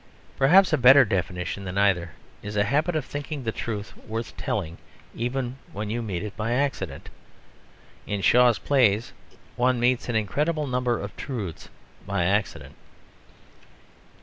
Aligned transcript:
Perhaps 0.35 0.73
a 0.73 0.79
better 0.79 1.05
definition 1.05 1.63
than 1.63 1.77
either 1.77 2.13
is 2.41 2.55
a 2.57 2.63
habit 2.63 2.95
of 2.95 3.05
thinking 3.05 3.43
the 3.43 3.51
truth 3.51 3.93
worth 4.07 4.35
telling 4.35 4.79
even 5.13 5.57
when 5.73 5.91
you 5.91 6.01
meet 6.01 6.23
it 6.23 6.35
by 6.35 6.53
accident. 6.53 7.09
In 8.07 8.21
Shaw's 8.23 8.57
plays 8.57 9.13
one 9.57 9.79
meets 9.79 10.09
an 10.09 10.15
incredible 10.15 10.65
number 10.65 10.99
of 10.99 11.15
truths 11.17 11.69
by 12.07 12.23
accident. 12.25 12.73